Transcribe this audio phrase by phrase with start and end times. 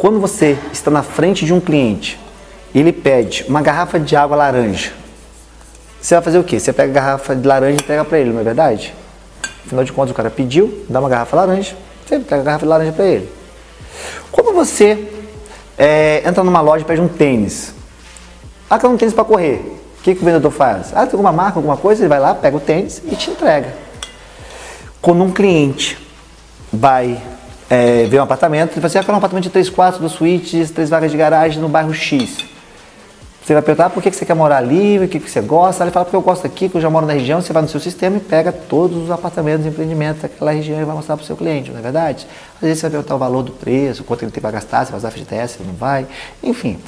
[0.00, 2.18] Quando você está na frente de um cliente,
[2.74, 4.92] ele pede uma garrafa de água laranja.
[6.00, 6.58] Você vai fazer o quê?
[6.58, 8.94] Você pega a garrafa de laranja e entrega para ele, não é verdade?
[9.66, 11.76] Afinal de contas, o cara pediu, dá uma garrafa laranja,
[12.06, 13.30] você pega a garrafa de laranja para ele.
[14.32, 15.06] Quando você
[15.76, 17.74] é, entra numa loja e pede um tênis,
[18.70, 19.56] ah, quero um tênis para correr.
[19.98, 20.94] O que, que o vendedor faz?
[20.94, 22.00] Ah, tem alguma marca, alguma coisa?
[22.00, 23.74] Ele vai lá, pega o tênis e te entrega.
[25.02, 25.98] Quando um cliente
[26.72, 27.20] vai
[27.70, 30.12] é, ver um apartamento, ele vai dizer, ah, quero um apartamento de 3 quartos, duas
[30.12, 32.44] suítes, três vagas de garagem no bairro X.
[33.42, 35.82] Você vai perguntar por que você quer morar ali, o que você gosta.
[35.82, 37.40] Ele fala, porque eu gosto aqui, que eu já moro na região.
[37.40, 40.94] Você vai no seu sistema e pega todos os apartamentos, empreendimentos daquela região e vai
[40.94, 42.26] mostrar para o seu cliente, não é verdade?
[42.56, 44.92] Às vezes você vai perguntar o valor do preço, quanto ele tem para gastar, se
[44.92, 46.06] vai usar FGTS, se não vai,
[46.42, 46.78] enfim.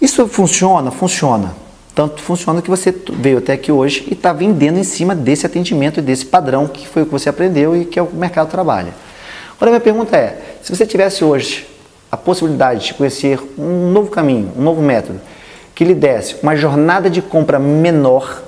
[0.00, 0.90] Isso funciona?
[0.90, 1.54] Funciona.
[1.94, 6.00] Tanto funciona que você veio até aqui hoje e está vendendo em cima desse atendimento
[6.00, 8.92] e desse padrão que foi o que você aprendeu e que é o mercado trabalha.
[9.56, 11.66] Agora, minha pergunta é: se você tivesse hoje
[12.10, 15.20] a possibilidade de conhecer um novo caminho, um novo método,
[15.74, 18.42] que lhe desse uma jornada de compra menor,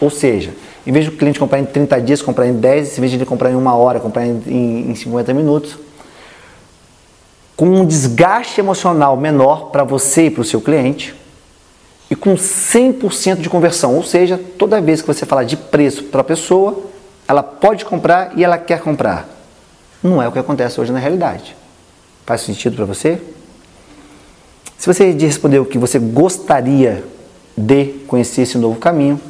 [0.00, 0.52] ou seja,
[0.86, 3.26] em vez do cliente comprar em 30 dias, comprar em 10, em vez de ele
[3.26, 5.78] comprar em uma hora, comprar em, em 50 minutos,
[7.56, 11.14] com um desgaste emocional menor para você e para o seu cliente
[12.10, 16.20] e com 100% de conversão, ou seja, toda vez que você falar de preço para
[16.20, 16.84] a pessoa,
[17.26, 19.35] ela pode comprar e ela quer comprar.
[20.06, 21.56] Não é o que acontece hoje na realidade.
[22.24, 23.20] Faz sentido para você?
[24.78, 27.02] Se você respondeu que você gostaria
[27.56, 29.20] de conhecer esse novo caminho,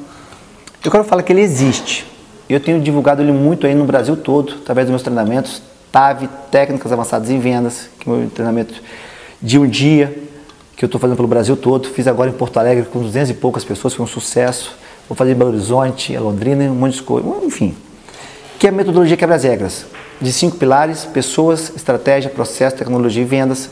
[0.85, 2.07] eu quero falar que ele existe.
[2.49, 6.93] Eu tenho divulgado ele muito aí no Brasil todo, através dos meus treinamentos, TAV, Técnicas
[6.93, 8.75] Avançadas em Vendas, que é meu treinamento
[9.41, 10.15] de um dia,
[10.77, 11.89] que eu estou fazendo pelo Brasil todo.
[11.89, 14.77] Fiz agora em Porto Alegre com 200 e poucas pessoas, foi um sucesso.
[15.09, 17.75] Vou fazer em Belo Horizonte, Londrina, um monte de coisa, enfim.
[18.59, 19.87] Que é a metodologia quebra as regras,
[20.21, 23.71] de cinco pilares, pessoas, estratégia, processo, tecnologia e vendas.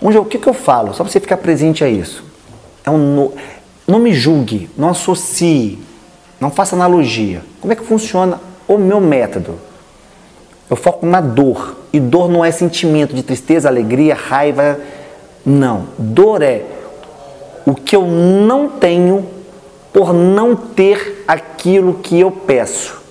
[0.00, 0.92] Onde, o que, que eu falo?
[0.94, 2.24] Só para você ficar presente a isso.
[2.84, 3.32] É um no...
[3.86, 5.78] Não me julgue, não associe,
[6.40, 7.42] não faça analogia.
[7.60, 9.58] Como é que funciona o meu método?
[10.70, 11.76] Eu foco na dor.
[11.92, 14.78] E dor não é sentimento de tristeza, alegria, raiva.
[15.44, 15.88] Não.
[15.98, 16.64] Dor é
[17.66, 19.26] o que eu não tenho
[19.92, 23.01] por não ter aquilo que eu peço.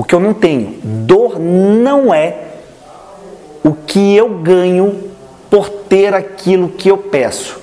[0.00, 0.78] O que eu não tenho.
[0.82, 2.34] Dor não é
[3.62, 5.10] o que eu ganho
[5.50, 7.60] por ter aquilo que eu peço.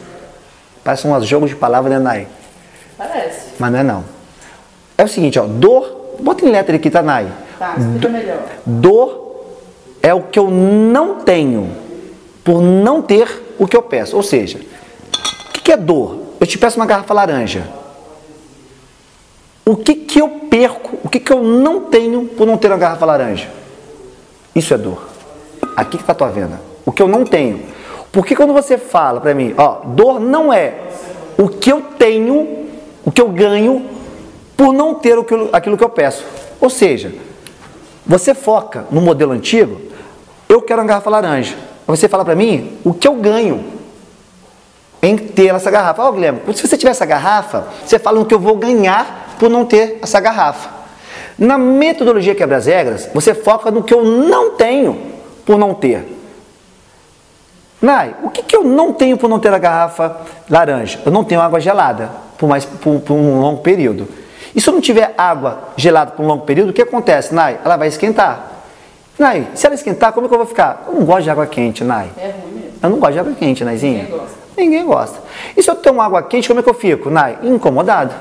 [0.84, 2.28] Parece um jogo de palavras, né, Nai?
[2.96, 3.54] Parece.
[3.58, 4.04] Mas não é não.
[4.96, 7.28] É o seguinte, ó, dor, bota em letra aqui, tá, Nai?
[7.58, 8.44] Tá, explica melhor.
[8.64, 9.56] Dor
[10.04, 11.72] é o que eu não tenho
[12.44, 14.16] por não ter o que eu peço.
[14.16, 16.20] Ou seja, o que é dor?
[16.40, 17.68] Eu te peço uma garrafa laranja.
[19.68, 22.78] O que, que eu perco, o que, que eu não tenho por não ter uma
[22.78, 23.50] garrafa laranja?
[24.56, 25.10] Isso é dor.
[25.76, 26.62] Aqui que está a tua venda.
[26.86, 27.64] O que eu não tenho.
[28.10, 30.74] Porque quando você fala para mim, ó, dor não é
[31.38, 32.66] o que eu tenho,
[33.04, 33.86] o que eu ganho
[34.56, 35.18] por não ter
[35.52, 36.24] aquilo que eu peço.
[36.62, 37.14] Ou seja,
[38.06, 39.82] você foca no modelo antigo,
[40.48, 41.58] eu quero uma garrafa laranja.
[41.86, 43.66] Você fala para mim o que eu ganho
[45.02, 46.04] em ter essa garrafa.
[46.04, 49.27] Ó, oh, Guilherme, se você tiver essa garrafa, você fala no que eu vou ganhar
[49.40, 50.70] por não ter essa garrafa.
[51.38, 55.00] Na metodologia quebra as regras, você foca no que eu não tenho
[55.46, 56.18] por não ter.
[57.80, 60.18] Nai, o que, que eu não tenho por não ter a garrafa
[60.50, 61.00] laranja?
[61.06, 64.08] Eu não tenho água gelada por, mais, por, por um longo período.
[64.56, 67.60] E se eu não tiver água gelada por um longo período, o que acontece, Nai?
[67.64, 68.52] Ela vai esquentar.
[69.20, 70.86] Nai, se ela esquentar, como é que eu vou ficar?
[70.88, 72.10] Eu não gosto de água quente, Nai.
[72.18, 72.72] É ruim mesmo.
[72.82, 74.04] Eu não gosto de água quente, Naizinha.
[74.04, 74.38] Ninguém gosta.
[74.58, 75.20] Ninguém gosta.
[75.56, 77.38] E se eu tomo água quente, como é que eu fico, Nai?
[77.44, 78.14] Incomodado.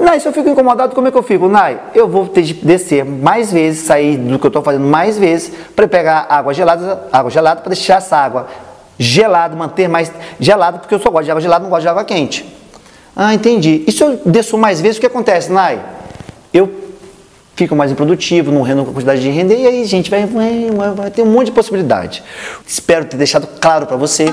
[0.00, 1.46] Nai, se eu fico incomodado, como é que eu fico?
[1.46, 5.18] Nai, eu vou ter de descer mais vezes, sair do que eu estou fazendo mais
[5.18, 8.46] vezes, para pegar água gelada, água gelada para deixar essa água
[8.98, 12.04] gelada, manter mais gelada, porque eu só gosto de água gelada, não gosto de água
[12.04, 12.46] quente.
[13.14, 13.84] Ah, entendi.
[13.86, 15.80] E se eu desço mais vezes, o que acontece, Nai?
[16.52, 16.70] Eu
[17.54, 21.10] fico mais improdutivo, não rendo a quantidade de render, e aí, gente, vai, vai, vai
[21.10, 22.22] ter um monte de possibilidade.
[22.66, 24.32] Espero ter deixado claro para você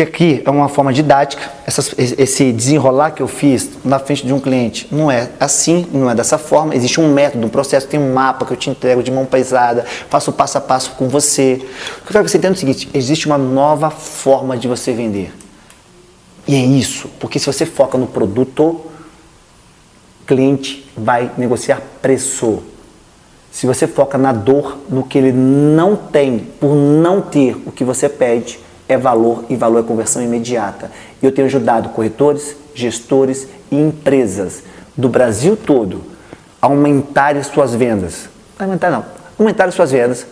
[0.00, 1.50] que aqui é uma forma didática,
[1.98, 6.14] esse desenrolar que eu fiz na frente de um cliente não é assim, não é
[6.14, 9.10] dessa forma, existe um método, um processo, tem um mapa que eu te entrego de
[9.10, 11.60] mão pesada, faço passo a passo com você.
[11.98, 14.66] O que eu quero que você entenda é o seguinte, existe uma nova forma de
[14.66, 15.34] você vender.
[16.48, 18.80] E é isso, porque se você foca no produto,
[20.26, 22.62] cliente vai negociar preço.
[23.50, 27.84] Se você foca na dor, no que ele não tem, por não ter o que
[27.84, 30.90] você pede, é valor e valor é conversão imediata.
[31.22, 34.64] E eu tenho ajudado corretores, gestores e empresas
[34.96, 36.02] do Brasil todo
[36.60, 38.28] a aumentarem suas vendas.
[38.58, 39.04] Aumentar não,
[39.38, 40.26] aumentarem suas vendas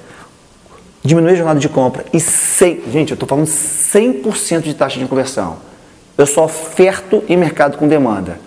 [1.05, 5.07] diminuir a jornada de compra e 100, gente, eu estou falando 100% de taxa de
[5.07, 5.57] conversão.
[6.17, 8.41] Eu só oferto em mercado com demanda.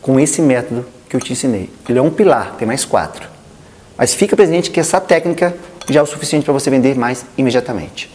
[0.00, 1.68] Com esse método que eu te ensinei.
[1.88, 3.28] Ele é um pilar, tem mais quatro.
[3.96, 5.54] Mas fica presente que essa técnica
[5.88, 8.08] já é o suficiente para você vender mais imediatamente.